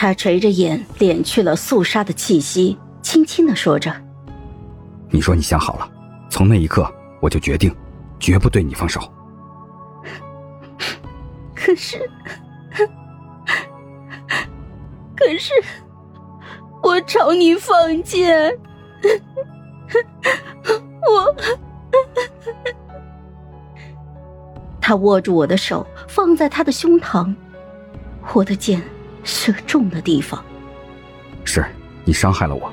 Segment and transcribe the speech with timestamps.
[0.00, 3.92] 他垂着眼，敛去了肃杀的气息，轻轻的说着
[5.10, 5.90] ：“你说你想好了，
[6.30, 6.88] 从那一刻
[7.20, 7.74] 我就决定，
[8.20, 9.00] 绝不对你放手。
[11.52, 11.98] 可是，
[15.16, 15.52] 可是，
[16.80, 18.56] 我朝你放箭，
[21.10, 21.34] 我。”
[24.80, 27.34] 他握住我的手，放在他的胸膛，
[28.32, 28.80] 我的箭。
[29.28, 30.42] 射中的地方，
[31.44, 31.62] 是
[32.02, 32.72] 你伤害了我。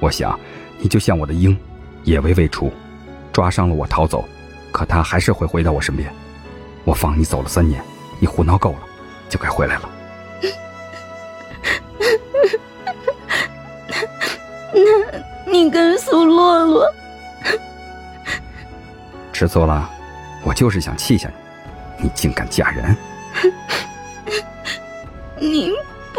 [0.00, 0.36] 我想，
[0.80, 1.56] 你就像我的鹰，
[2.02, 2.72] 野味未除，
[3.32, 4.24] 抓伤了我逃走，
[4.72, 6.12] 可他还是会回到我身边。
[6.82, 7.80] 我放你走了三年，
[8.18, 8.80] 你胡闹够了，
[9.28, 9.88] 就该回来了。
[14.74, 14.80] 那，
[15.50, 16.92] 你跟苏洛洛
[19.32, 19.88] 吃醋了？
[20.42, 21.30] 我就是想气下
[21.98, 22.96] 你，你竟敢嫁人！
[25.40, 25.72] 你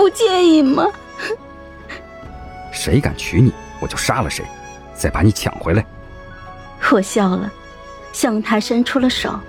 [0.06, 0.86] 不介意吗？
[2.72, 4.46] 谁敢娶你，我就杀了谁，
[4.94, 5.84] 再把你抢回来。
[6.92, 7.52] 我笑了，
[8.14, 9.40] 向他伸出了手，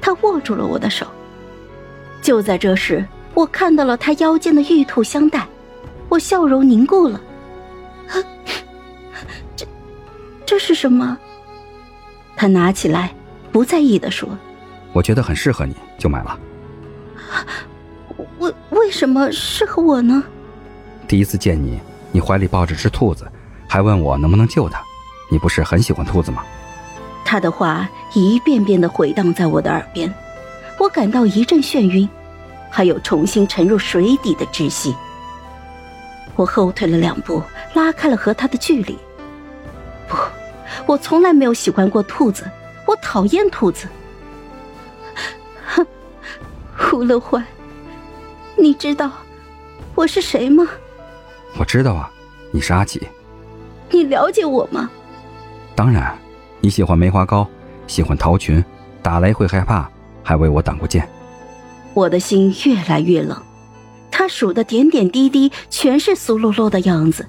[0.00, 1.04] 他握住了我的手。
[2.22, 5.48] 就在这时，我看到了他腰间的玉兔香袋，
[6.08, 7.20] 我笑容凝固了。
[9.56, 9.66] 这，
[10.46, 11.18] 这是什么？
[12.36, 13.12] 他拿起来，
[13.50, 14.28] 不在意的说
[14.94, 16.38] ：“我觉得很适合你，就买了。”
[18.84, 20.22] 为为什么适合我呢？
[21.08, 21.80] 第一次见你，
[22.12, 23.26] 你怀里抱着只兔子，
[23.66, 24.78] 还问我能不能救它。
[25.30, 26.44] 你不是很喜欢兔子吗？
[27.24, 30.12] 他的话一遍遍的回荡在我的耳边，
[30.78, 32.06] 我感到一阵眩晕，
[32.70, 34.94] 还有重新沉入水底的窒息。
[36.36, 38.98] 我后退了两步，拉开了和他的距离。
[40.06, 40.14] 不，
[40.84, 42.44] 我从来没有喜欢过兔子，
[42.86, 43.88] 我讨厌兔子。
[45.64, 45.86] 哼，
[46.76, 47.42] 胡乐欢。
[48.56, 49.10] 你知道
[49.94, 50.66] 我是谁吗？
[51.58, 52.10] 我知道啊，
[52.50, 53.00] 你是阿启。
[53.90, 54.88] 你了解我吗？
[55.74, 56.16] 当然，
[56.60, 57.46] 你喜欢梅花糕，
[57.86, 58.64] 喜欢桃裙，
[59.02, 59.88] 打雷会害怕，
[60.22, 61.08] 还为我挡过剑。
[61.94, 63.40] 我的心越来越冷，
[64.10, 67.26] 他数的点点滴滴全是苏洛洛的样子。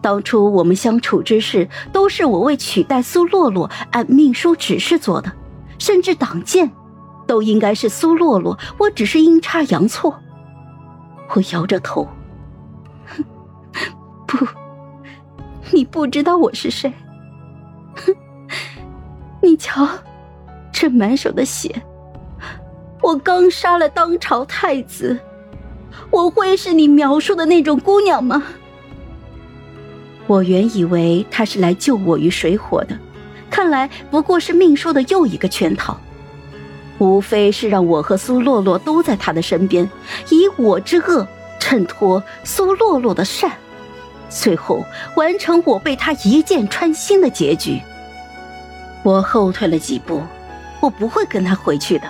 [0.00, 5.32] 当初我们相处之事，都是我为取代苏洛洛按命书指示做的，
[5.78, 6.70] 甚至挡剑，
[7.26, 10.20] 都应该是苏洛洛，我只是阴差阳错。
[11.30, 12.06] 我摇着头，
[13.06, 13.24] 哼
[14.26, 14.46] 不，
[15.72, 16.92] 你不知道我是谁。
[17.96, 18.14] 哼，
[19.42, 19.88] 你瞧，
[20.72, 21.82] 这满手的血，
[23.02, 25.18] 我刚杀了当朝太子，
[26.10, 28.42] 我会是你描述的那种姑娘吗？
[30.26, 32.96] 我原以为他是来救我于水火的，
[33.50, 35.98] 看来不过是命数的又一个圈套。
[36.98, 39.88] 无非是让我和苏洛洛都在他的身边，
[40.30, 41.26] 以我之恶
[41.58, 43.50] 衬托苏洛洛的善，
[44.28, 44.84] 最后
[45.16, 47.80] 完成我被他一箭穿心的结局。
[49.02, 50.22] 我后退了几步，
[50.80, 52.06] 我不会跟他回去的。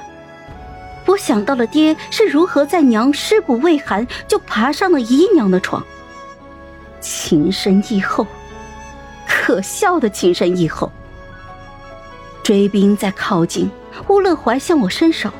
[1.06, 5.84] 我想到了爹是如何在娘尸骨未寒就爬上了姨娘的床，
[7.00, 8.26] 情深意厚，
[9.26, 10.90] 可笑的情深意厚。
[12.42, 13.70] 追兵在靠近。
[14.08, 15.30] 乌乐怀向我伸手，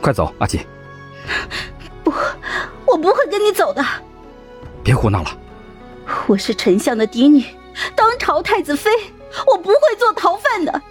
[0.00, 0.60] 快走，阿锦。
[2.04, 2.12] 不，
[2.86, 3.84] 我不会跟你走的。
[4.82, 5.36] 别胡闹了。
[6.26, 7.44] 我是丞相的嫡女，
[7.94, 8.90] 当朝太子妃，
[9.46, 10.82] 我不会做逃犯的。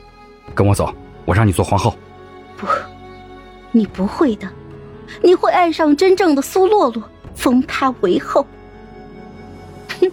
[0.54, 0.94] 跟我走，
[1.26, 1.96] 我让你做皇后。
[2.58, 2.68] 不，
[3.72, 4.48] 你不会的，
[5.22, 7.04] 你会爱上真正的苏洛洛，
[7.36, 8.46] 封她为后。
[10.00, 10.12] 哼，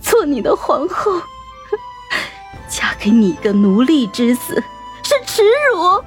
[0.00, 1.20] 做你的皇后，
[2.68, 4.62] 嫁给你一个奴隶之子。
[5.42, 6.04] 是耻辱！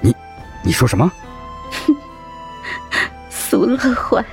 [0.00, 0.14] 你，
[0.64, 1.10] 你说什么？
[3.30, 4.24] 苏乐怀，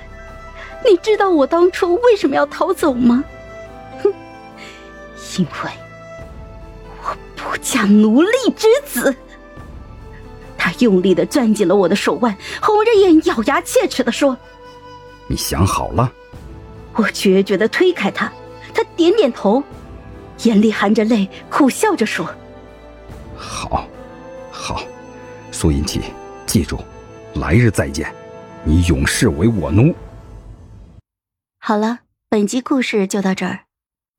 [0.85, 3.23] 你知道我当初为什么要逃走吗？
[4.03, 4.11] 哼，
[5.37, 5.71] 因为
[7.03, 9.15] 我不嫁奴隶之子。
[10.57, 14.35] 他用力的攥紧了我的手腕，红着眼，咬牙切齿的说
[15.29, 16.11] ：“你想好了？”
[16.95, 18.31] 我决绝的推开他，
[18.73, 19.63] 他点点头。
[20.43, 22.25] 眼里含着泪，苦笑着说
[23.35, 23.87] ：“好，
[24.51, 24.83] 好，
[25.51, 26.01] 苏银起，
[26.45, 26.79] 记住，
[27.35, 28.13] 来日再见，
[28.63, 29.93] 你永世为我奴。”
[31.59, 31.99] 好了，
[32.29, 33.65] 本集故事就到这儿，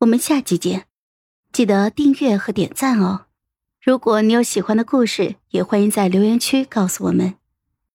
[0.00, 0.86] 我们下集见，
[1.52, 3.26] 记得订阅和点赞哦。
[3.80, 7.36] 如果你有喜欢的故事，也欢迎在留言区告诉我们。